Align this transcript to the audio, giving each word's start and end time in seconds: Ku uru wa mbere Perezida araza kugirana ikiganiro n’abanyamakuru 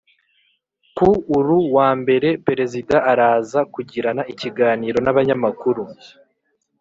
Ku 0.97 1.09
uru 1.37 1.57
wa 1.75 1.89
mbere 1.99 2.29
Perezida 2.47 2.95
araza 3.11 3.59
kugirana 3.73 4.21
ikiganiro 4.33 4.97
n’abanyamakuru 5.01 5.83